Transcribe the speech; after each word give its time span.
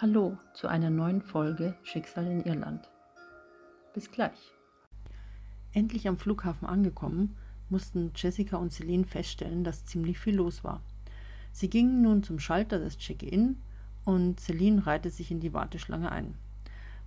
Hallo 0.00 0.38
zu 0.54 0.68
einer 0.68 0.90
neuen 0.90 1.22
Folge 1.22 1.74
Schicksal 1.82 2.24
in 2.28 2.44
Irland. 2.44 2.88
Bis 3.94 4.12
gleich. 4.12 4.52
Endlich 5.72 6.06
am 6.06 6.18
Flughafen 6.18 6.68
angekommen, 6.68 7.36
mussten 7.68 8.12
Jessica 8.14 8.58
und 8.58 8.72
Celine 8.72 9.06
feststellen, 9.06 9.64
dass 9.64 9.86
ziemlich 9.86 10.20
viel 10.20 10.36
los 10.36 10.62
war. 10.62 10.84
Sie 11.50 11.68
gingen 11.68 12.00
nun 12.00 12.22
zum 12.22 12.38
Schalter 12.38 12.78
des 12.78 12.98
Check-in 12.98 13.60
und 14.04 14.38
Celine 14.38 14.86
reihte 14.86 15.10
sich 15.10 15.32
in 15.32 15.40
die 15.40 15.52
Warteschlange 15.52 16.12
ein. 16.12 16.36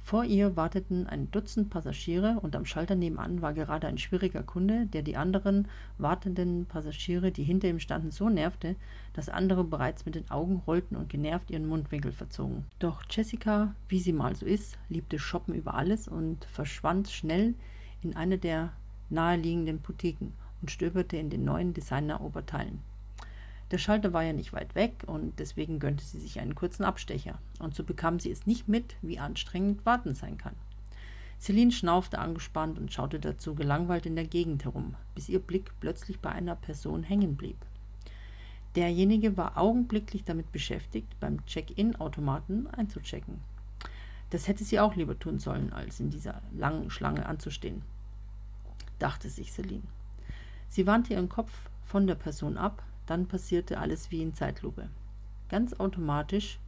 Vor 0.04 0.26
ihr 0.26 0.56
warteten 0.56 1.08
ein 1.08 1.32
Dutzend 1.32 1.70
Passagiere 1.70 2.40
und 2.42 2.56
am 2.56 2.66
Schalter 2.66 2.96
nebenan 2.96 3.42
war 3.42 3.54
gerade 3.54 3.88
ein 3.88 3.98
schwieriger 3.98 4.44
Kunde, 4.44 4.88
der 4.88 5.04
die 5.04 5.16
anderen 5.16 5.68
wartenden 5.98 6.66
Passagiere, 6.66 7.32
die 7.32 7.44
hinter 7.44 7.70
ihm 7.70 7.80
standen, 7.80 8.12
so 8.12 8.28
nervte, 8.28 8.76
dass 9.14 9.30
andere 9.30 9.64
bereits 9.64 10.06
mit 10.06 10.16
den 10.16 10.30
Augen 10.30 10.64
rollten 10.68 10.96
und 10.96 11.10
genervt 11.10 11.52
ihren 11.52 11.68
Mundwinkel 11.68 12.12
verzogen. 12.12 12.66
Doch 12.80 13.04
Jessica, 13.10 13.74
wie 13.88 14.00
sie 14.00 14.14
mal 14.14 14.36
so 14.36 14.46
ist, 14.46 14.78
liebte 14.90 15.20
Shoppen 15.20 15.54
über 15.54 15.76
alles 15.76 16.08
und 16.08 16.46
verschwand 16.46 17.10
schnell 17.10 17.54
in 18.02 18.16
eine 18.16 18.38
der 18.38 18.74
naheliegenden 19.10 19.80
Boutiquen 19.80 20.34
und 20.62 20.72
stöberte 20.72 21.18
in 21.18 21.30
den 21.30 21.46
neuen 21.46 21.74
Designer-Oberteilen. 21.74 22.80
Der 23.72 23.78
Schalter 23.78 24.12
war 24.12 24.24
ja 24.24 24.34
nicht 24.34 24.52
weit 24.52 24.76
weg 24.76 25.06
und 25.08 25.40
deswegen 25.40 25.80
gönnte 25.80 26.04
sie 26.04 26.20
sich 26.20 26.42
einen 26.42 26.56
kurzen 26.56 26.84
Abstecher. 26.84 27.40
Und 27.60 27.74
so 27.74 27.86
bekam 27.86 28.20
sie 28.20 28.30
es 28.30 28.46
nicht 28.46 28.68
mit, 28.68 28.98
wie 29.02 29.18
anstrengend 29.18 29.86
Warten 29.86 30.14
sein 30.14 30.38
kann. 30.38 30.56
Celine 31.40 31.72
schnaufte 31.72 32.20
angespannt 32.20 32.78
und 32.78 32.92
schaute 32.92 33.20
dazu 33.20 33.56
gelangweilt 33.56 34.06
in 34.06 34.16
der 34.16 34.28
Gegend 34.28 34.66
herum, 34.66 34.96
bis 35.16 35.30
ihr 35.30 35.40
Blick 35.40 35.72
plötzlich 35.80 36.20
bei 36.20 36.30
einer 36.30 36.56
Person 36.56 37.02
hängen 37.02 37.38
blieb. 37.38 37.58
Derjenige 38.76 39.38
war 39.38 39.58
augenblicklich 39.58 40.26
damit 40.26 40.52
beschäftigt, 40.52 41.20
beim 41.20 41.44
Check-in-Automaten 41.46 42.68
einzuchecken. 42.68 43.40
Das 44.30 44.48
hätte 44.48 44.64
sie 44.64 44.80
auch 44.80 44.96
lieber 44.96 45.18
tun 45.18 45.40
sollen, 45.40 45.74
als 45.74 46.00
in 46.00 46.10
dieser 46.10 46.42
langen 46.54 46.90
Schlange 46.90 47.26
anzustehen, 47.26 47.82
dachte 49.00 49.30
sich 49.30 49.52
Celine. 49.52 49.84
Sie 50.68 50.86
wandte 50.88 51.14
ihren 51.14 51.28
Kopf 51.28 51.52
von 51.84 52.06
der 52.06 52.16
Person 52.16 52.58
ab, 52.58 52.84
dann 53.12 53.28
passierte 53.28 53.78
alles 53.78 54.10
wie 54.10 54.22
in 54.22 54.34
Zeitlupe. 54.34 54.88
Ganz 55.50 55.74
automatisch 55.74 56.60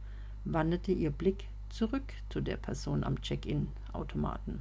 wanderte 0.44 0.92
ihr 0.92 1.10
Blick 1.10 1.48
zurück 1.70 2.12
zu 2.28 2.42
der 2.42 2.58
Person 2.58 3.02
am 3.02 3.22
Check-in-Automaten. 3.22 4.60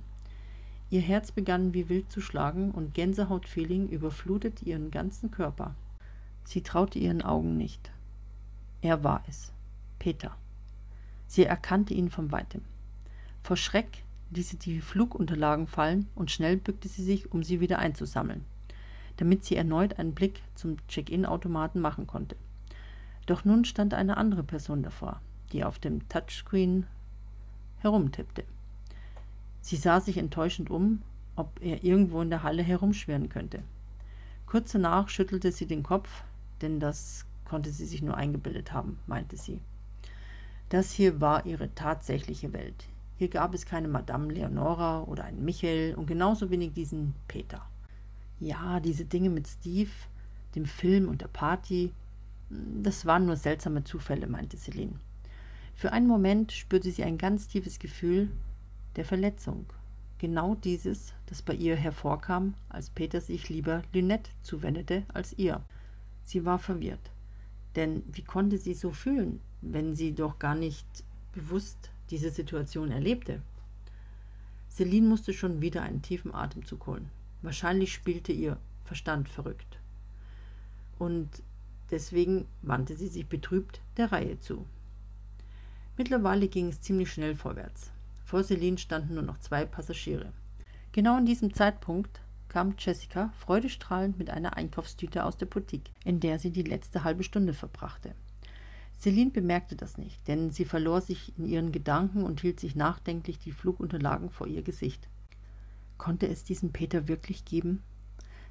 Ihr 0.89 1.01
Herz 1.01 1.33
begann 1.33 1.73
wie 1.73 1.89
wild 1.89 2.09
zu 2.09 2.21
schlagen 2.21 2.71
und 2.71 2.93
Gänsehautfeeling 2.93 3.89
überflutete 3.89 4.63
ihren 4.63 4.91
ganzen 4.91 5.29
Körper. 5.29 5.75
Sie 6.45 6.61
traute 6.61 6.99
ihren 6.99 7.21
Augen 7.21 7.57
nicht. 7.57 7.91
Er 8.81 9.03
war 9.03 9.21
es, 9.27 9.51
Peter. 9.99 10.31
Sie 11.27 11.43
erkannte 11.43 11.93
ihn 11.93 12.09
von 12.09 12.31
weitem. 12.31 12.61
Vor 13.41 13.57
Schreck 13.57 14.05
ließ 14.31 14.51
sie 14.51 14.57
die 14.57 14.79
Flugunterlagen 14.79 15.67
fallen 15.67 16.07
und 16.15 16.31
schnell 16.31 16.55
bückte 16.55 16.87
sie 16.87 17.03
sich, 17.03 17.33
um 17.33 17.43
sie 17.43 17.59
wieder 17.59 17.79
einzusammeln 17.79 18.45
damit 19.17 19.45
sie 19.45 19.55
erneut 19.55 19.99
einen 19.99 20.13
Blick 20.13 20.41
zum 20.55 20.77
Check-in-Automaten 20.87 21.79
machen 21.79 22.07
konnte. 22.07 22.35
Doch 23.25 23.45
nun 23.45 23.65
stand 23.65 23.93
eine 23.93 24.17
andere 24.17 24.43
Person 24.43 24.83
davor, 24.83 25.21
die 25.51 25.63
auf 25.63 25.79
dem 25.79 26.07
Touchscreen 26.09 26.85
herumtippte. 27.79 28.43
Sie 29.61 29.77
sah 29.77 30.01
sich 30.01 30.17
enttäuschend 30.17 30.69
um, 30.69 31.01
ob 31.35 31.61
er 31.61 31.83
irgendwo 31.83 32.21
in 32.21 32.29
der 32.29 32.43
Halle 32.43 32.63
herumschwirren 32.63 33.29
könnte. 33.29 33.63
Kurz 34.45 34.71
danach 34.71 35.09
schüttelte 35.09 35.51
sie 35.51 35.65
den 35.65 35.83
Kopf, 35.83 36.23
denn 36.61 36.79
das 36.79 37.25
konnte 37.45 37.71
sie 37.71 37.85
sich 37.85 38.01
nur 38.01 38.17
eingebildet 38.17 38.73
haben, 38.73 38.99
meinte 39.07 39.37
sie. 39.37 39.59
Das 40.69 40.91
hier 40.91 41.21
war 41.21 41.45
ihre 41.45 41.73
tatsächliche 41.75 42.51
Welt. 42.53 42.87
Hier 43.17 43.29
gab 43.29 43.53
es 43.53 43.65
keine 43.65 43.87
Madame 43.87 44.33
Leonora 44.33 45.03
oder 45.03 45.23
einen 45.23 45.45
Michael 45.45 45.95
und 45.95 46.07
genauso 46.07 46.49
wenig 46.49 46.73
diesen 46.73 47.13
Peter. 47.27 47.61
Ja, 48.43 48.81
diese 48.81 49.05
Dinge 49.05 49.29
mit 49.29 49.47
Steve, 49.47 49.89
dem 50.53 50.65
Film 50.65 51.07
und 51.07 51.21
der 51.21 51.29
Party, 51.29 51.93
das 52.49 53.05
waren 53.05 53.25
nur 53.25 53.37
seltsame 53.37 53.85
Zufälle, 53.85 54.27
meinte 54.27 54.57
Celine. 54.57 54.99
Für 55.73 55.93
einen 55.93 56.07
Moment 56.07 56.51
spürte 56.51 56.91
sie 56.91 57.05
ein 57.05 57.17
ganz 57.17 57.47
tiefes 57.47 57.79
Gefühl 57.79 58.29
der 58.97 59.05
Verletzung. 59.05 59.65
Genau 60.17 60.55
dieses, 60.55 61.13
das 61.27 61.41
bei 61.41 61.53
ihr 61.53 61.77
hervorkam, 61.77 62.55
als 62.67 62.89
Peter 62.89 63.21
sich 63.21 63.47
lieber 63.47 63.81
Lynette 63.93 64.29
zuwendete 64.41 65.03
als 65.13 65.31
ihr. 65.37 65.63
Sie 66.25 66.43
war 66.43 66.59
verwirrt. 66.59 67.11
Denn 67.77 68.03
wie 68.11 68.23
konnte 68.23 68.57
sie 68.57 68.73
so 68.73 68.91
fühlen, 68.91 69.39
wenn 69.61 69.95
sie 69.95 70.13
doch 70.13 70.37
gar 70.37 70.55
nicht 70.55 70.85
bewusst 71.31 71.91
diese 72.09 72.29
Situation 72.29 72.91
erlebte? 72.91 73.41
Celine 74.69 75.07
musste 75.07 75.31
schon 75.31 75.61
wieder 75.61 75.81
einen 75.83 76.01
tiefen 76.01 76.35
Atemzug 76.35 76.87
holen. 76.87 77.09
Wahrscheinlich 77.43 77.93
spielte 77.93 78.31
ihr 78.31 78.57
Verstand 78.85 79.29
verrückt. 79.29 79.77
Und 80.97 81.29
deswegen 81.91 82.47
wandte 82.61 82.95
sie 82.95 83.07
sich 83.07 83.27
betrübt 83.27 83.81
der 83.97 84.11
Reihe 84.11 84.39
zu. 84.39 84.65
Mittlerweile 85.97 86.47
ging 86.47 86.69
es 86.69 86.81
ziemlich 86.81 87.11
schnell 87.11 87.35
vorwärts. 87.35 87.91
Vor 88.23 88.43
Celine 88.43 88.77
standen 88.77 89.13
nur 89.13 89.23
noch 89.23 89.39
zwei 89.39 89.65
Passagiere. 89.65 90.31
Genau 90.93 91.17
in 91.17 91.25
diesem 91.25 91.53
Zeitpunkt 91.53 92.21
kam 92.47 92.75
Jessica 92.79 93.33
freudestrahlend 93.39 94.17
mit 94.17 94.29
einer 94.29 94.55
Einkaufstüte 94.55 95.25
aus 95.25 95.37
der 95.37 95.45
Boutique, 95.47 95.91
in 96.05 96.19
der 96.19 96.39
sie 96.39 96.51
die 96.51 96.63
letzte 96.63 97.03
halbe 97.03 97.23
Stunde 97.23 97.53
verbrachte. 97.53 98.15
Celine 98.97 99.31
bemerkte 99.31 99.75
das 99.75 99.97
nicht, 99.97 100.27
denn 100.29 100.51
sie 100.51 100.63
verlor 100.63 101.01
sich 101.01 101.37
in 101.37 101.45
ihren 101.45 101.71
Gedanken 101.73 102.23
und 102.23 102.39
hielt 102.39 102.59
sich 102.59 102.75
nachdenklich 102.75 103.37
die 103.37 103.51
Flugunterlagen 103.51 104.29
vor 104.29 104.47
ihr 104.47 104.61
Gesicht. 104.61 105.09
Konnte 106.03 106.27
es 106.27 106.43
diesen 106.43 106.73
Peter 106.73 107.07
wirklich 107.07 107.45
geben? 107.45 107.81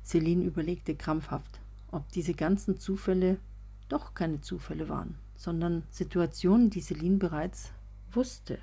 Celine 0.02 0.42
überlegte 0.42 0.94
krampfhaft, 0.94 1.60
ob 1.90 2.08
diese 2.08 2.32
ganzen 2.32 2.78
Zufälle 2.80 3.36
doch 3.90 4.14
keine 4.14 4.40
Zufälle 4.40 4.88
waren, 4.88 5.16
sondern 5.36 5.82
Situationen, 5.90 6.70
die 6.70 6.80
Celine 6.80 7.18
bereits 7.18 7.72
wusste, 8.10 8.58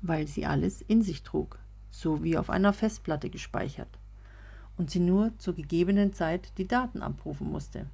weil 0.00 0.26
sie 0.26 0.46
alles 0.46 0.80
in 0.88 1.02
sich 1.02 1.22
trug, 1.22 1.58
so 1.90 2.24
wie 2.24 2.38
auf 2.38 2.48
einer 2.48 2.72
Festplatte 2.72 3.28
gespeichert, 3.28 3.98
und 4.78 4.90
sie 4.90 5.00
nur 5.00 5.32
zur 5.36 5.52
gegebenen 5.52 6.14
Zeit 6.14 6.56
die 6.56 6.66
Daten 6.66 7.02
abrufen 7.02 7.52
musste. 7.52 7.84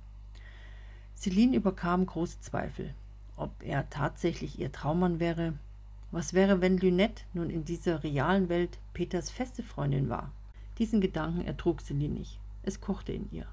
Celine 1.17 1.57
überkam 1.57 2.07
große 2.07 2.39
Zweifel, 2.41 2.95
ob 3.37 3.51
er 3.65 3.91
tatsächlich 3.91 4.61
ihr 4.61 4.71
Traummann 4.71 5.19
wäre 5.19 5.55
was 6.13 6.35
wäre, 6.35 6.61
wenn 6.61 6.77
Lynette 6.77 7.25
nun 7.33 7.51
in 7.51 7.65
dieser 7.65 8.05
realen 8.05 8.49
Welt 8.49 8.79
Peters 8.93 9.31
feste 9.31 9.63
Freundin 9.63 10.11
war? 10.11 10.31
Diesen 10.79 11.01
Gedanken 11.01 11.41
ertrug 11.41 11.81
Celine 11.81 12.15
nicht. 12.15 12.39
Es 12.63 12.81
kochte 12.81 13.13
in 13.13 13.29
ihr, 13.33 13.47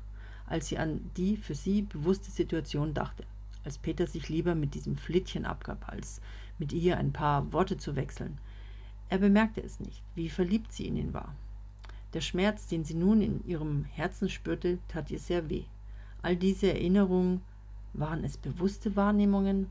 als 0.46 0.68
sie 0.68 0.78
an 0.78 1.09
die 1.18 1.38
für 1.38 1.56
sie 1.56 1.81
bewusste 1.84 2.30
Situation 2.30 2.94
dachte, 2.94 3.24
als 3.64 3.78
Peter 3.78 4.06
sich 4.06 4.30
lieber 4.30 4.56
mit 4.56 4.75
diesem 4.75 4.97
Flittchen 4.97 5.46
abgab, 5.46 5.88
als 5.88 6.22
mit 6.59 6.74
ihr 6.74 6.97
ein 6.97 7.14
paar 7.14 7.52
Worte 7.53 7.78
zu 7.78 7.96
wechseln. 7.96 8.38
Er 9.08 9.18
bemerkte 9.18 9.64
es 9.64 9.80
nicht, 9.80 10.03
wie 10.16 10.30
verliebt 10.30 10.72
sie 10.72 10.86
in 10.86 10.97
ihn 10.97 11.14
war. 11.14 11.34
Der 12.14 12.22
Schmerz, 12.22 12.68
den 12.68 12.84
sie 12.84 12.94
nun 12.94 13.22
in 13.22 13.46
ihrem 13.47 13.86
Herzen 13.86 14.30
spürte, 14.30 14.80
tat 14.88 15.09
ihr 15.12 15.20
sehr 15.20 15.50
weh. 15.50 15.64
All 16.22 16.36
diese 16.36 16.74
Erinnerungen, 16.74 17.41
waren 17.94 18.24
es 18.24 18.38
bewusste 18.38 18.96
Wahrnehmungen 18.96 19.68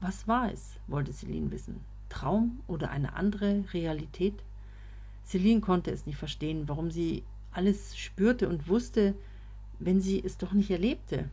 was 0.00 0.28
war 0.28 0.52
es, 0.52 0.76
wollte 0.86 1.12
Celine 1.12 1.50
wissen. 1.50 1.80
Traum 2.08 2.60
oder 2.66 2.90
eine 2.90 3.14
andere 3.14 3.64
Realität? 3.72 4.34
Celine 5.24 5.60
konnte 5.60 5.90
es 5.90 6.06
nicht 6.06 6.16
verstehen, 6.16 6.68
warum 6.68 6.90
sie 6.90 7.24
alles 7.52 7.96
spürte 7.96 8.48
und 8.48 8.68
wusste, 8.68 9.14
wenn 9.78 10.00
sie 10.00 10.22
es 10.24 10.38
doch 10.38 10.52
nicht 10.52 10.70
erlebte. 10.70 11.28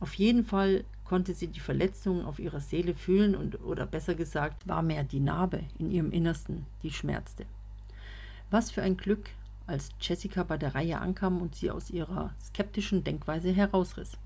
Auf 0.00 0.14
jeden 0.14 0.44
Fall 0.44 0.84
konnte 1.04 1.34
sie 1.34 1.46
die 1.46 1.60
Verletzung 1.60 2.24
auf 2.24 2.38
ihrer 2.38 2.60
Seele 2.60 2.94
fühlen 2.94 3.34
und 3.34 3.62
oder 3.62 3.86
besser 3.86 4.14
gesagt, 4.14 4.66
war 4.66 4.82
mehr 4.82 5.04
die 5.04 5.20
Narbe 5.20 5.62
in 5.78 5.90
ihrem 5.90 6.10
Innersten, 6.10 6.66
die 6.82 6.90
schmerzte. 6.90 7.46
Was 8.50 8.70
für 8.70 8.82
ein 8.82 8.96
Glück, 8.96 9.30
als 9.66 9.90
Jessica 10.00 10.42
bei 10.42 10.58
der 10.58 10.74
Reihe 10.74 10.98
ankam 11.00 11.40
und 11.40 11.54
sie 11.54 11.70
aus 11.70 11.90
ihrer 11.90 12.32
skeptischen 12.40 13.02
Denkweise 13.02 13.50
herausriss. 13.50 14.16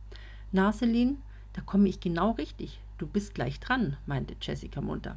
Na, 0.52 0.72
Celine, 0.72 1.16
da 1.52 1.62
komme 1.62 1.88
ich 1.88 2.00
genau 2.00 2.32
richtig. 2.32 2.80
Du 3.00 3.06
bist 3.06 3.34
gleich 3.34 3.58
dran, 3.60 3.96
meinte 4.04 4.36
Jessica 4.42 4.82
munter. 4.82 5.16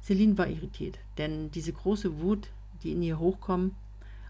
Celine 0.00 0.38
war 0.38 0.46
irritiert, 0.46 1.00
denn 1.18 1.50
diese 1.50 1.72
große 1.72 2.20
Wut, 2.20 2.48
die 2.84 2.92
in 2.92 3.02
ihr 3.02 3.18
hochkam, 3.18 3.74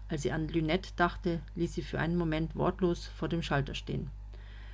als 0.09 0.23
sie 0.23 0.31
an 0.31 0.47
Lynette 0.47 0.89
dachte, 0.95 1.39
ließ 1.53 1.71
sie 1.71 1.83
für 1.83 1.99
einen 1.99 2.17
Moment 2.17 2.55
wortlos 2.55 3.05
vor 3.05 3.29
dem 3.29 3.43
Schalter 3.43 3.75
stehen. 3.75 4.09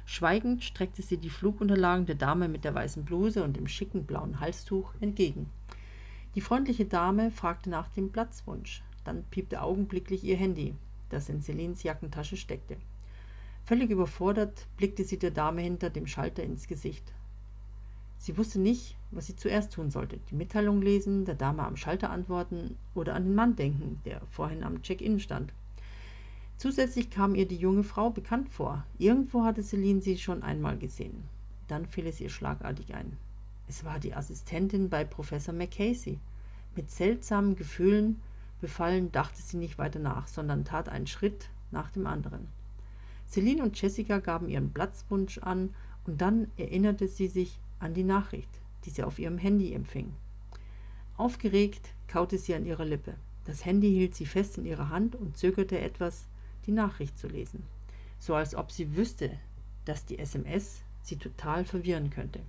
Schweigend 0.05 0.63
streckte 0.63 1.01
sie 1.01 1.17
die 1.17 1.29
Flugunterlagen 1.29 2.05
der 2.05 2.15
Dame 2.15 2.47
mit 2.47 2.63
der 2.63 2.73
weißen 2.73 3.03
Bluse 3.03 3.43
und 3.43 3.57
dem 3.57 3.67
schicken 3.67 4.05
blauen 4.05 4.39
Halstuch 4.39 4.93
entgegen. 5.01 5.49
Die 6.35 6.41
freundliche 6.41 6.85
Dame 6.85 7.31
fragte 7.31 7.69
nach 7.69 7.89
dem 7.89 8.13
Platzwunsch. 8.13 8.81
Dann 9.03 9.25
piepte 9.25 9.61
augenblicklich 9.61 10.23
ihr 10.23 10.37
Handy, 10.37 10.73
das 11.09 11.27
in 11.27 11.41
Celines 11.41 11.83
Jackentasche 11.83 12.37
steckte. 12.37 12.77
Völlig 13.65 13.89
überfordert 13.89 14.67
blickte 14.77 15.03
sie 15.03 15.19
der 15.19 15.31
Dame 15.31 15.63
hinter 15.63 15.89
dem 15.89 16.07
Schalter 16.07 16.43
ins 16.43 16.65
Gesicht. 16.65 17.03
Sie 18.19 18.37
wusste 18.37 18.59
nicht, 18.59 18.97
was 19.11 19.27
sie 19.27 19.35
zuerst 19.37 19.73
tun 19.73 19.89
sollte. 19.89 20.19
Die 20.29 20.35
Mitteilung 20.35 20.81
lesen, 20.81 21.23
der 21.23 21.35
Dame 21.35 21.63
am 21.63 21.77
Schalter 21.77 22.09
antworten 22.09 22.75
oder 22.93 23.15
an 23.15 23.23
den 23.23 23.33
Mann 23.33 23.55
denken, 23.55 24.01
der 24.03 24.21
vorhin 24.29 24.63
am 24.63 24.81
Check-in 24.81 25.19
stand. 25.21 25.53
Zusätzlich 26.57 27.09
kam 27.09 27.33
ihr 27.33 27.47
die 27.47 27.55
junge 27.55 27.83
Frau 27.83 28.09
bekannt 28.09 28.49
vor. 28.49 28.85
Irgendwo 28.97 29.45
hatte 29.45 29.63
Celine 29.63 30.01
sie 30.01 30.17
schon 30.17 30.43
einmal 30.43 30.77
gesehen. 30.77 31.23
Dann 31.69 31.85
fiel 31.85 32.05
es 32.07 32.19
ihr 32.19 32.29
schlagartig 32.29 32.93
ein. 32.93 33.17
Es 33.69 33.85
war 33.85 33.99
die 33.99 34.13
Assistentin 34.13 34.89
bei 34.89 35.05
Professor 35.05 35.53
Macasey. 35.53 36.19
Mit 36.75 36.91
seltsamen 36.91 37.55
Gefühlen 37.55 38.19
befallen 38.59 39.13
dachte 39.13 39.41
sie 39.41 39.55
nicht 39.55 39.77
weiter 39.77 39.99
nach, 39.99 40.27
sondern 40.27 40.65
tat 40.65 40.89
einen 40.89 41.07
Schritt 41.07 41.49
nach 41.71 41.89
dem 41.91 42.05
anderen. 42.05 42.49
Celine 43.29 43.63
und 43.63 43.79
Jessica 43.81 44.19
gaben 44.19 44.49
ihren 44.49 44.73
Platzwunsch 44.73 45.37
an 45.37 45.73
und 46.05 46.19
dann 46.19 46.47
erinnerte 46.57 47.07
sie 47.07 47.27
sich 47.27 47.57
an 47.79 47.93
die 47.93 48.03
Nachricht, 48.03 48.49
die 48.85 48.89
sie 48.89 49.03
auf 49.03 49.19
ihrem 49.19 49.37
Handy 49.37 49.73
empfing. 49.73 50.13
Aufgeregt 51.17 51.89
kaute 52.07 52.37
sie 52.37 52.55
an 52.55 52.65
ihrer 52.65 52.85
Lippe. 52.85 53.15
Das 53.45 53.65
Handy 53.65 53.89
hielt 53.89 54.15
sie 54.15 54.25
fest 54.25 54.57
in 54.57 54.65
ihrer 54.65 54.89
Hand 54.89 55.15
und 55.15 55.37
zögerte 55.37 55.79
etwas, 55.79 56.25
die 56.65 56.71
Nachricht 56.71 57.17
zu 57.17 57.27
lesen, 57.27 57.63
so 58.19 58.35
als 58.35 58.55
ob 58.55 58.71
sie 58.71 58.95
wüsste, 58.95 59.31
dass 59.85 60.05
die 60.05 60.19
SMS 60.19 60.81
sie 61.01 61.17
total 61.17 61.65
verwirren 61.65 62.09
könnte. 62.09 62.41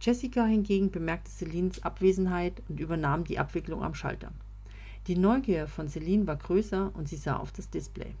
Jessica 0.00 0.46
hingegen 0.46 0.90
bemerkte 0.90 1.30
Celines 1.30 1.82
Abwesenheit 1.82 2.62
und 2.68 2.80
übernahm 2.80 3.24
die 3.24 3.38
Abwicklung 3.38 3.82
am 3.82 3.94
Schalter. 3.94 4.32
Die 5.06 5.16
Neugier 5.16 5.66
von 5.66 5.88
Celine 5.88 6.26
war 6.26 6.36
größer 6.36 6.90
und 6.94 7.08
sie 7.08 7.16
sah 7.16 7.36
auf 7.36 7.52
das 7.52 7.68
Display. 7.68 8.14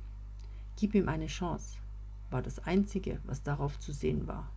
Gib 0.76 0.94
ihm 0.94 1.08
eine 1.08 1.26
Chance, 1.26 1.76
war 2.30 2.42
das 2.42 2.58
Einzige, 2.60 3.18
was 3.24 3.42
darauf 3.42 3.78
zu 3.78 3.92
sehen 3.92 4.26
war. 4.26 4.48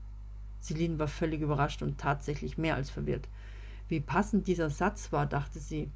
Celine 0.63 0.97
war 0.97 1.07
völlig 1.07 1.41
überrascht 1.41 1.81
und 1.81 1.97
tatsächlich 1.97 2.57
mehr 2.57 2.75
als 2.75 2.89
verwirrt. 2.89 3.27
Wie 3.89 3.99
passend 3.99 4.47
dieser 4.47 4.69
Satz 4.69 5.11
war, 5.11 5.25
dachte 5.25 5.59
sie, 5.59 5.89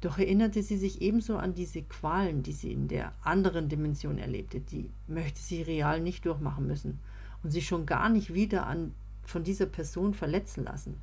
doch 0.00 0.18
erinnerte 0.18 0.62
sie 0.62 0.76
sich 0.76 1.02
ebenso 1.02 1.36
an 1.36 1.54
diese 1.54 1.82
Qualen, 1.82 2.44
die 2.44 2.52
sie 2.52 2.72
in 2.72 2.86
der 2.86 3.12
anderen 3.22 3.68
Dimension 3.68 4.18
erlebte. 4.18 4.60
Die 4.60 4.90
möchte 5.08 5.40
sie 5.40 5.62
real 5.62 6.00
nicht 6.00 6.24
durchmachen 6.24 6.66
müssen 6.66 7.00
und 7.42 7.50
sich 7.50 7.66
schon 7.66 7.84
gar 7.84 8.08
nicht 8.08 8.32
wieder 8.32 8.66
an, 8.66 8.94
von 9.24 9.42
dieser 9.42 9.66
Person 9.66 10.14
verletzen 10.14 10.64
lassen. 10.64 10.94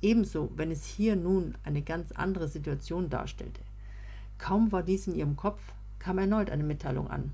Ebenso, 0.00 0.50
wenn 0.54 0.70
es 0.70 0.84
hier 0.86 1.16
nun 1.16 1.56
eine 1.64 1.82
ganz 1.82 2.12
andere 2.12 2.48
Situation 2.48 3.10
darstellte. 3.10 3.60
Kaum 4.38 4.70
war 4.70 4.82
dies 4.82 5.08
in 5.08 5.16
ihrem 5.16 5.36
Kopf, 5.36 5.60
kam 5.98 6.18
erneut 6.18 6.50
eine 6.50 6.62
Mitteilung 6.64 7.08
an. 7.08 7.32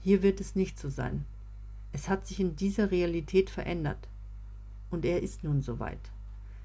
Hier 0.00 0.22
wird 0.22 0.40
es 0.40 0.56
nicht 0.56 0.78
so 0.78 0.88
sein. 0.90 1.24
Es 1.92 2.08
hat 2.08 2.26
sich 2.26 2.40
in 2.40 2.56
dieser 2.56 2.90
Realität 2.90 3.50
verändert. 3.50 4.08
Und 4.94 5.04
er 5.04 5.20
ist 5.20 5.42
nun 5.42 5.60
soweit. 5.60 5.98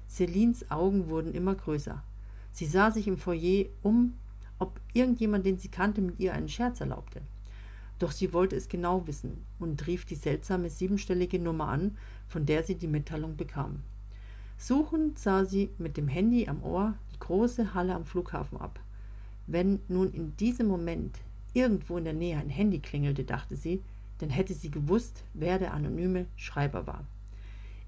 Celines 0.08 0.70
Augen 0.70 1.08
wurden 1.08 1.34
immer 1.34 1.56
größer. 1.56 2.00
Sie 2.52 2.64
sah 2.64 2.92
sich 2.92 3.08
im 3.08 3.16
Foyer 3.16 3.64
um, 3.82 4.14
ob 4.60 4.80
irgendjemand, 4.92 5.44
den 5.44 5.58
sie 5.58 5.66
kannte, 5.66 6.00
mit 6.00 6.20
ihr 6.20 6.32
einen 6.32 6.48
Scherz 6.48 6.80
erlaubte. 6.80 7.22
Doch 7.98 8.12
sie 8.12 8.32
wollte 8.32 8.54
es 8.54 8.68
genau 8.68 9.04
wissen 9.08 9.44
und 9.58 9.84
rief 9.88 10.04
die 10.04 10.14
seltsame 10.14 10.70
siebenstellige 10.70 11.40
Nummer 11.40 11.70
an, 11.70 11.98
von 12.28 12.46
der 12.46 12.62
sie 12.62 12.76
die 12.76 12.86
Mitteilung 12.86 13.36
bekam. 13.36 13.80
Suchend 14.58 15.18
sah 15.18 15.44
sie 15.44 15.70
mit 15.78 15.96
dem 15.96 16.06
Handy 16.06 16.46
am 16.46 16.62
Ohr 16.62 16.94
die 17.12 17.18
große 17.18 17.74
Halle 17.74 17.96
am 17.96 18.04
Flughafen 18.04 18.60
ab. 18.60 18.78
Wenn 19.48 19.80
nun 19.88 20.12
in 20.12 20.36
diesem 20.36 20.68
Moment 20.68 21.18
irgendwo 21.52 21.98
in 21.98 22.04
der 22.04 22.12
Nähe 22.12 22.38
ein 22.38 22.48
Handy 22.48 22.78
klingelte, 22.78 23.24
dachte 23.24 23.56
sie, 23.56 23.82
dann 24.18 24.30
hätte 24.30 24.54
sie 24.54 24.70
gewusst, 24.70 25.24
wer 25.34 25.58
der 25.58 25.74
anonyme 25.74 26.26
Schreiber 26.36 26.86
war. 26.86 27.04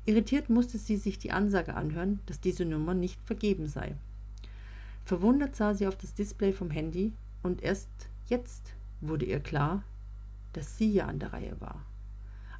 Irritiert 0.04 0.50
musste 0.50 0.78
sie 0.78 0.96
sich 0.96 1.19
die 1.19 1.31
Ansage 1.31 1.75
anhören, 1.75 2.20
dass 2.26 2.40
diese 2.40 2.64
Nummer 2.64 2.94
nicht 2.94 3.20
vergeben 3.25 3.66
sei. 3.66 3.94
Verwundert 5.04 5.54
sah 5.54 5.75
sie 5.75 5.87
auf 5.87 5.96
das 5.96 6.14
Display 6.14 6.52
vom 6.52 6.70
Handy 6.70 7.12
und 7.43 7.62
erst 7.62 7.88
jetzt 8.26 8.75
wurde 9.00 9.26
ihr 9.26 9.40
klar, 9.40 9.84
dass 10.52 10.76
sie 10.76 10.93
ja 10.93 11.06
an 11.06 11.19
der 11.19 11.32
Reihe 11.32 11.60
war. 11.60 11.84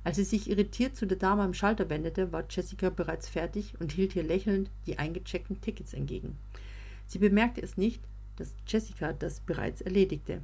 Als 0.05 0.17
sie 0.17 0.25
sich 0.25 0.50
irritiert 0.50 0.97
zu 0.97 1.06
der 1.06 1.19
Dame 1.19 1.43
am 1.43 1.55
Schalter 1.55 1.89
wendete, 1.89 2.33
war 2.33 2.44
Jessica 2.49 2.91
bereits 2.91 3.29
fertig 3.29 3.75
und 3.81 3.93
hielt 3.93 4.17
ihr 4.17 4.25
lächelnd 4.25 4.71
die 4.87 4.99
eingecheckten 4.99 5.61
Tickets 5.61 5.95
entgegen. 5.95 6.37
Sie 7.06 7.19
bemerkte 7.19 7.62
es 7.62 7.77
nicht, 7.77 8.03
dass 8.37 8.55
Jessica 8.67 9.12
das 9.12 9.41
bereits 9.41 9.81
erledigte. 9.81 10.43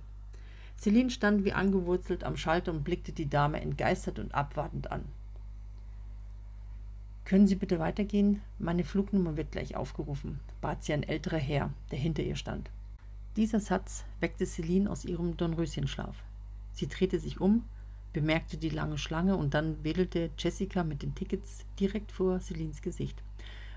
Celine 0.76 1.10
stand 1.10 1.44
wie 1.44 1.52
angewurzelt 1.52 2.22
am 2.22 2.36
Schalter 2.36 2.70
und 2.70 2.84
blickte 2.84 3.12
die 3.12 3.28
Dame 3.28 3.60
entgeistert 3.60 4.20
und 4.20 4.32
abwartend 4.34 4.92
an. 4.92 5.04
Können 7.28 7.46
Sie 7.46 7.56
bitte 7.56 7.78
weitergehen? 7.78 8.40
Meine 8.58 8.84
Flugnummer 8.84 9.36
wird 9.36 9.52
gleich 9.52 9.76
aufgerufen, 9.76 10.40
bat 10.62 10.82
sie 10.82 10.94
ein 10.94 11.02
älterer 11.02 11.36
Herr, 11.36 11.74
der 11.90 11.98
hinter 11.98 12.22
ihr 12.22 12.36
stand. 12.36 12.70
Dieser 13.36 13.60
Satz 13.60 14.06
weckte 14.18 14.46
Celine 14.46 14.90
aus 14.90 15.04
ihrem 15.04 15.36
Dornröschenschlaf. 15.36 16.16
Sie 16.72 16.88
drehte 16.88 17.20
sich 17.20 17.38
um, 17.38 17.64
bemerkte 18.14 18.56
die 18.56 18.70
lange 18.70 18.96
Schlange 18.96 19.36
und 19.36 19.52
dann 19.52 19.84
wedelte 19.84 20.30
Jessica 20.38 20.84
mit 20.84 21.02
den 21.02 21.14
Tickets 21.14 21.66
direkt 21.78 22.12
vor 22.12 22.40
Celines 22.40 22.80
Gesicht. 22.80 23.22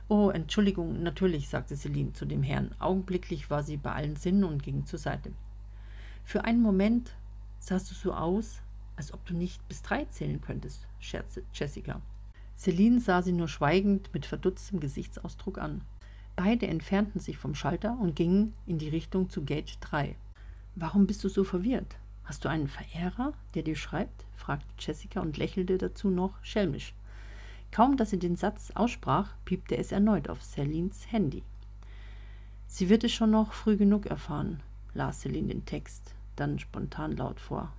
Oh, 0.08 0.30
Entschuldigung, 0.30 1.04
natürlich, 1.04 1.50
sagte 1.50 1.76
Celine 1.76 2.14
zu 2.14 2.24
dem 2.24 2.44
Herrn. 2.44 2.74
Augenblicklich 2.80 3.50
war 3.50 3.64
sie 3.64 3.76
bei 3.76 3.92
allen 3.92 4.16
Sinnen 4.16 4.46
und 4.46 4.64
ging 4.64 4.86
zur 4.86 5.00
Seite. 5.00 5.34
Für 6.24 6.46
einen 6.46 6.62
Moment 6.62 7.18
sahst 7.60 7.92
du 7.92 7.96
so 7.96 8.14
aus, 8.14 8.62
als 8.96 9.14
ob 9.14 9.26
du 9.26 9.34
nicht 9.34 9.68
bis 9.68 9.82
drei 9.82 10.06
zählen 10.06 10.40
könntest, 10.40 10.88
scherzte 11.02 11.44
Jessica. 11.54 12.02
Celine 12.62 13.00
sah 13.00 13.24
sie 13.24 13.32
nur 13.32 13.48
schweigend 13.48 14.14
mit 14.14 14.28
verdutztem 14.28 14.80
Gesichtsausdruck 14.80 15.58
an. 15.58 15.82
Beide 16.36 16.68
entfernten 16.68 17.20
sich 17.20 17.40
vom 17.40 17.56
Schalter 17.56 17.98
und 18.00 18.16
gingen 18.16 18.54
in 18.68 18.78
die 18.78 18.90
Richtung 18.90 19.32
zu 19.32 19.44
Gate 19.44 19.80
3. 19.82 20.16
Warum 20.76 21.08
bist 21.08 21.24
du 21.24 21.30
so 21.30 21.44
verwirrt? 21.44 21.96
Hast 22.24 22.46
du 22.46 22.50
einen 22.50 22.68
Verehrer, 22.68 23.34
der 23.56 23.64
dir 23.64 23.76
schreibt? 23.76 24.26
fragte 24.36 24.68
Jessica 24.78 25.22
und 25.22 25.38
lächelte 25.38 25.80
dazu 25.80 26.12
noch 26.12 26.34
schelmisch. 26.44 26.94
Kaum, 27.72 27.98
dass 27.98 28.12
sie 28.12 28.20
den 28.20 28.36
Satz 28.36 28.70
aussprach, 28.76 29.34
piepte 29.44 29.76
es 29.76 29.92
erneut 29.92 30.30
auf 30.30 30.44
Celines 30.44 31.12
Handy. 31.12 31.42
Sie 32.68 32.90
wird 32.90 33.04
es 33.04 33.12
schon 33.12 33.32
noch 33.32 33.54
früh 33.54 33.76
genug 33.76 34.06
erfahren, 34.06 34.62
las 34.94 35.22
Celine 35.22 35.48
den 35.48 35.66
Text, 35.66 36.14
dann 36.36 36.60
spontan 36.60 37.18
laut 37.18 37.40
vor. 37.40 37.74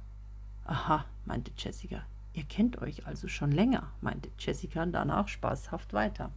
Aha, 0.64 1.04
meinte 1.24 1.52
Jessica, 1.56 2.04
Ihr 2.34 2.44
kennt 2.44 2.80
euch 2.80 3.06
also 3.06 3.28
schon 3.28 3.52
länger, 3.52 3.92
meinte 4.00 4.30
Jessica 4.38 4.86
danach 4.86 5.28
spaßhaft 5.28 5.92
weiter. 5.92 6.30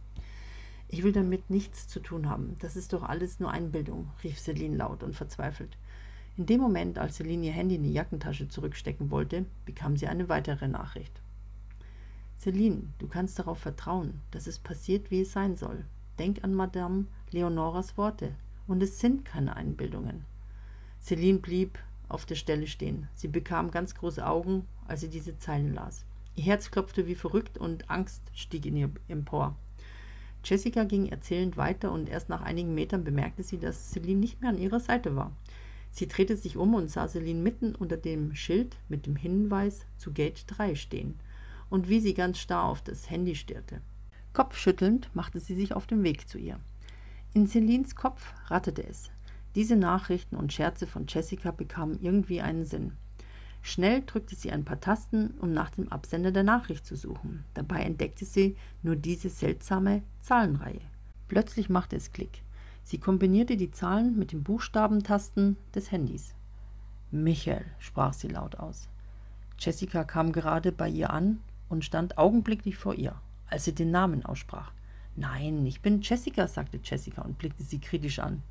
Ich 0.88 1.02
will 1.02 1.12
damit 1.12 1.50
nichts 1.50 1.88
zu 1.88 2.00
tun 2.00 2.28
haben. 2.28 2.56
Das 2.60 2.76
ist 2.76 2.92
doch 2.92 3.02
alles 3.02 3.40
nur 3.40 3.50
Einbildung, 3.50 4.10
rief 4.22 4.38
Celine 4.38 4.76
laut 4.76 5.02
und 5.02 5.16
verzweifelt. 5.16 5.76
In 6.36 6.46
dem 6.46 6.60
Moment, 6.60 6.98
als 6.98 7.16
Celine 7.16 7.46
ihr 7.46 7.52
Handy 7.52 7.76
in 7.76 7.82
die 7.82 7.92
Jackentasche 7.92 8.48
zurückstecken 8.48 9.10
wollte, 9.10 9.46
bekam 9.64 9.96
sie 9.96 10.06
eine 10.06 10.28
weitere 10.28 10.68
Nachricht. 10.68 11.22
Celine, 12.38 12.82
du 12.98 13.08
kannst 13.08 13.38
darauf 13.38 13.58
vertrauen, 13.58 14.20
dass 14.30 14.46
es 14.46 14.58
passiert, 14.58 15.10
wie 15.10 15.22
es 15.22 15.32
sein 15.32 15.56
soll. 15.56 15.86
Denk 16.18 16.44
an 16.44 16.54
Madame 16.54 17.06
Leonoras 17.30 17.96
Worte. 17.96 18.34
Und 18.66 18.82
es 18.82 19.00
sind 19.00 19.24
keine 19.24 19.56
Einbildungen. 19.56 20.24
Celine 21.00 21.38
blieb 21.38 21.78
auf 22.08 22.26
der 22.26 22.34
Stelle 22.34 22.66
stehen. 22.66 23.08
Sie 23.14 23.28
bekam 23.28 23.70
ganz 23.70 23.94
große 23.94 24.24
Augen 24.24 24.66
als 24.88 25.00
sie 25.00 25.08
diese 25.08 25.38
Zeilen 25.38 25.74
las. 25.74 26.04
Ihr 26.34 26.44
Herz 26.44 26.70
klopfte 26.70 27.06
wie 27.06 27.14
verrückt 27.14 27.58
und 27.58 27.90
Angst 27.90 28.22
stieg 28.34 28.66
in 28.66 28.76
ihr 28.76 28.90
empor. 29.08 29.56
Jessica 30.44 30.84
ging 30.84 31.06
erzählend 31.06 31.56
weiter 31.56 31.90
und 31.90 32.08
erst 32.08 32.28
nach 32.28 32.42
einigen 32.42 32.74
Metern 32.74 33.02
bemerkte 33.02 33.42
sie, 33.42 33.58
dass 33.58 33.90
Celine 33.90 34.20
nicht 34.20 34.40
mehr 34.40 34.50
an 34.50 34.58
ihrer 34.58 34.80
Seite 34.80 35.16
war. 35.16 35.32
Sie 35.90 36.06
drehte 36.06 36.36
sich 36.36 36.56
um 36.56 36.74
und 36.74 36.90
sah 36.90 37.08
Celine 37.08 37.40
mitten 37.40 37.74
unter 37.74 37.96
dem 37.96 38.34
Schild 38.34 38.76
mit 38.88 39.06
dem 39.06 39.16
Hinweis 39.16 39.86
zu 39.96 40.12
Gate 40.12 40.44
3 40.46 40.74
stehen 40.74 41.18
und 41.70 41.88
wie 41.88 42.00
sie 42.00 42.14
ganz 42.14 42.38
starr 42.38 42.64
auf 42.64 42.82
das 42.82 43.10
Handy 43.10 43.34
stierte. 43.34 43.80
Kopfschüttelnd 44.34 45.10
machte 45.14 45.40
sie 45.40 45.54
sich 45.54 45.72
auf 45.72 45.86
den 45.86 46.02
Weg 46.02 46.28
zu 46.28 46.38
ihr. 46.38 46.60
In 47.32 47.46
Celines 47.46 47.96
Kopf 47.96 48.34
ratterte 48.48 48.86
es. 48.86 49.10
Diese 49.54 49.74
Nachrichten 49.74 50.36
und 50.36 50.52
Scherze 50.52 50.86
von 50.86 51.06
Jessica 51.08 51.50
bekamen 51.50 51.98
irgendwie 52.00 52.42
einen 52.42 52.64
Sinn. 52.66 52.92
Schnell 53.66 54.04
drückte 54.06 54.36
sie 54.36 54.52
ein 54.52 54.64
paar 54.64 54.78
Tasten, 54.78 55.34
um 55.40 55.52
nach 55.52 55.70
dem 55.70 55.90
Absender 55.90 56.30
der 56.30 56.44
Nachricht 56.44 56.86
zu 56.86 56.94
suchen. 56.94 57.42
Dabei 57.52 57.80
entdeckte 57.80 58.24
sie 58.24 58.56
nur 58.84 58.94
diese 58.94 59.28
seltsame 59.28 60.04
Zahlenreihe. 60.20 60.82
Plötzlich 61.26 61.68
machte 61.68 61.96
es 61.96 62.12
Klick. 62.12 62.44
Sie 62.84 62.98
kombinierte 62.98 63.56
die 63.56 63.72
Zahlen 63.72 64.16
mit 64.16 64.30
den 64.30 64.44
Buchstabentasten 64.44 65.56
des 65.74 65.90
Handys. 65.90 66.32
Michael, 67.10 67.64
sprach 67.80 68.12
sie 68.12 68.28
laut 68.28 68.54
aus. 68.54 68.88
Jessica 69.58 70.04
kam 70.04 70.30
gerade 70.30 70.70
bei 70.70 70.88
ihr 70.88 71.10
an 71.10 71.40
und 71.68 71.84
stand 71.84 72.18
augenblicklich 72.18 72.76
vor 72.76 72.94
ihr, 72.94 73.16
als 73.48 73.64
sie 73.64 73.74
den 73.74 73.90
Namen 73.90 74.24
aussprach. 74.24 74.70
Nein, 75.16 75.66
ich 75.66 75.80
bin 75.82 76.02
Jessica, 76.02 76.46
sagte 76.46 76.78
Jessica 76.84 77.22
und 77.22 77.36
blickte 77.36 77.64
sie 77.64 77.80
kritisch 77.80 78.20
an. 78.20 78.44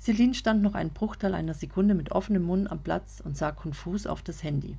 Celine 0.00 0.34
stand 0.34 0.62
noch 0.62 0.74
einen 0.74 0.90
Bruchteil 0.90 1.34
einer 1.34 1.54
Sekunde 1.54 1.94
mit 1.94 2.12
offenem 2.12 2.44
Mund 2.44 2.70
am 2.70 2.82
Platz 2.82 3.20
und 3.24 3.36
sah 3.36 3.50
konfus 3.50 4.06
auf 4.06 4.22
das 4.22 4.42
Handy. 4.42 4.76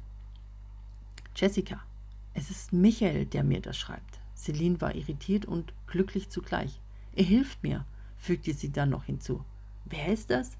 Jessica, 1.35 1.81
es 2.33 2.49
ist 2.49 2.73
Michael, 2.73 3.25
der 3.25 3.43
mir 3.43 3.61
das 3.61 3.77
schreibt, 3.77 4.19
Celine 4.35 4.79
war 4.79 4.95
irritiert 4.95 5.45
und 5.45 5.73
glücklich 5.87 6.29
zugleich. 6.29 6.79
Er 7.15 7.25
hilft 7.25 7.63
mir, 7.63 7.85
fügte 8.17 8.53
sie 8.53 8.71
dann 8.71 8.89
noch 8.89 9.03
hinzu. 9.03 9.43
Wer 9.85 10.07
ist 10.07 10.29
das? 10.29 10.51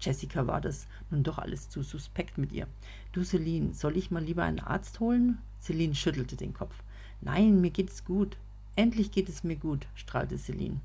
Jessica 0.00 0.46
war 0.46 0.60
das 0.60 0.86
nun 1.10 1.22
doch 1.22 1.38
alles 1.38 1.68
zu 1.68 1.82
suspekt 1.82 2.38
mit 2.38 2.52
ihr. 2.52 2.66
Du, 3.12 3.24
Celine, 3.24 3.74
soll 3.74 3.96
ich 3.96 4.10
mal 4.10 4.22
lieber 4.22 4.44
einen 4.44 4.60
Arzt 4.60 5.00
holen? 5.00 5.38
Celine 5.60 5.94
schüttelte 5.94 6.36
den 6.36 6.54
Kopf. 6.54 6.74
Nein, 7.20 7.60
mir 7.60 7.70
geht's 7.70 8.04
gut. 8.04 8.36
Endlich 8.76 9.10
geht 9.10 9.28
es 9.28 9.42
mir 9.42 9.56
gut, 9.56 9.86
strahlte 9.94 10.38
Celine. 10.38 10.80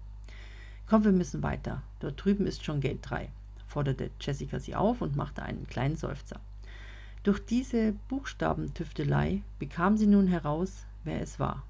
Komm, 0.93 1.05
wir 1.05 1.11
müssen 1.11 1.41
weiter. 1.41 1.81
Dort 2.01 2.23
drüben 2.23 2.45
ist 2.45 2.63
schon 2.63 2.79
Gate 2.79 2.99
3, 3.01 3.27
forderte 3.65 4.11
Jessica 4.21 4.59
sie 4.59 4.75
auf 4.75 5.01
und 5.01 5.15
machte 5.15 5.41
einen 5.41 5.65
kleinen 5.65 5.95
Seufzer. 5.95 6.39
Durch 7.23 7.43
diese 7.43 7.93
Buchstabentüftelei 8.09 9.41
bekam 9.57 9.97
sie 9.97 10.05
nun 10.05 10.27
heraus, 10.27 10.85
wer 11.03 11.19
es 11.19 11.39
war. 11.39 11.63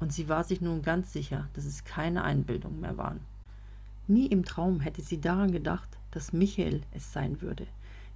Und 0.00 0.12
sie 0.12 0.28
war 0.28 0.42
sich 0.42 0.62
nun 0.62 0.82
ganz 0.82 1.12
sicher, 1.12 1.48
dass 1.52 1.64
es 1.64 1.84
keine 1.84 2.24
Einbildungen 2.24 2.80
mehr 2.80 2.96
waren. 2.96 3.20
Nie 4.08 4.26
im 4.26 4.44
Traum 4.44 4.80
hätte 4.80 5.00
sie 5.00 5.20
daran 5.20 5.52
gedacht, 5.52 5.88
dass 6.10 6.32
Michael 6.32 6.82
es 6.90 7.12
sein 7.12 7.40
würde, 7.40 7.68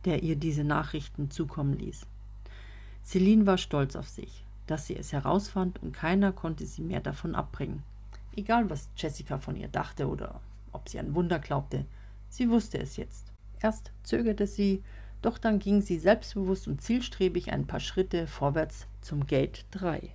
der 0.04 0.24
ihr 0.24 0.34
diese 0.34 0.64
Nachrichten 0.64 1.30
zukommen 1.30 1.78
ließ. 1.78 2.08
Celine 3.04 3.46
war 3.46 3.56
stolz 3.56 3.94
auf 3.94 4.08
sich, 4.08 4.44
dass 4.66 4.88
sie 4.88 4.96
es 4.96 5.12
herausfand 5.12 5.80
und 5.80 5.92
keiner 5.92 6.32
konnte 6.32 6.66
sie 6.66 6.82
mehr 6.82 6.98
davon 6.98 7.36
abbringen. 7.36 7.84
Egal, 8.36 8.70
was 8.70 8.88
Jessica 8.96 9.38
von 9.38 9.56
ihr 9.56 9.68
dachte 9.68 10.08
oder 10.08 10.40
ob 10.72 10.88
sie 10.88 10.98
an 10.98 11.14
Wunder 11.14 11.38
glaubte, 11.38 11.84
sie 12.28 12.48
wusste 12.48 12.78
es 12.78 12.96
jetzt. 12.96 13.32
Erst 13.60 13.92
zögerte 14.02 14.46
sie, 14.46 14.82
doch 15.22 15.38
dann 15.38 15.58
ging 15.58 15.82
sie 15.82 15.98
selbstbewusst 15.98 16.68
und 16.68 16.80
zielstrebig 16.80 17.52
ein 17.52 17.66
paar 17.66 17.80
Schritte 17.80 18.26
vorwärts 18.26 18.86
zum 19.00 19.26
Gate 19.26 19.66
3. 19.72 20.10